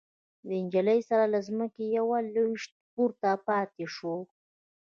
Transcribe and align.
د 0.47 0.49
نجلۍ 0.63 0.99
سر 1.07 1.19
له 1.33 1.39
ځمکې 1.47 1.83
يوه 1.97 2.17
لوېشت 2.33 2.71
پورته 2.93 3.29
پاتې 3.47 3.85
شو. 3.95 4.15